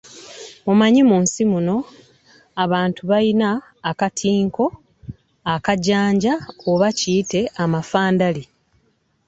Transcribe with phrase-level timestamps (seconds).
[0.71, 1.77] Omanyi, mu nsi muno
[2.63, 3.49] abantu balina
[3.89, 4.65] akatinko,
[5.53, 6.33] akajanja
[6.71, 8.43] oba kiyite amafandali.